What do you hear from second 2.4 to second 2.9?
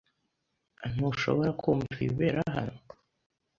hano?